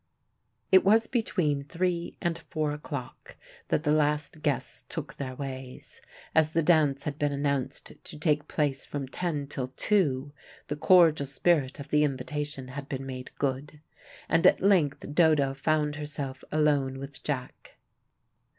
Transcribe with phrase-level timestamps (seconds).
[0.71, 6.01] It was between three and four o'clock that the last guests took their ways.
[6.33, 10.33] As the dance had been announced to take place from ten till two,
[10.69, 13.79] the cordial spirit of the invitation had been made good.
[14.27, 17.75] And at length Dodo found herself alone with Jack.